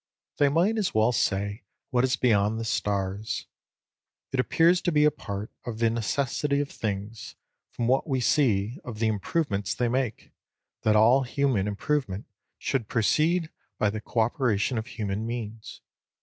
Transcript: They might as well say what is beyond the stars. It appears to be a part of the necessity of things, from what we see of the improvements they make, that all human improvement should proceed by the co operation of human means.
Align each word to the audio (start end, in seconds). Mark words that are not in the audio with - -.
They 0.37 0.49
might 0.49 0.79
as 0.79 0.95
well 0.95 1.11
say 1.11 1.61
what 1.91 2.03
is 2.03 2.15
beyond 2.15 2.57
the 2.59 2.65
stars. 2.65 3.45
It 4.31 4.39
appears 4.39 4.81
to 4.81 4.91
be 4.91 5.05
a 5.05 5.11
part 5.11 5.51
of 5.63 5.77
the 5.77 5.91
necessity 5.91 6.59
of 6.59 6.71
things, 6.71 7.35
from 7.69 7.85
what 7.85 8.07
we 8.09 8.19
see 8.19 8.79
of 8.83 8.97
the 8.97 9.05
improvements 9.05 9.75
they 9.75 9.89
make, 9.89 10.31
that 10.81 10.95
all 10.95 11.21
human 11.21 11.67
improvement 11.67 12.25
should 12.57 12.87
proceed 12.89 13.51
by 13.77 13.91
the 13.91 14.01
co 14.01 14.21
operation 14.21 14.79
of 14.79 14.87
human 14.87 15.23
means. 15.27 15.81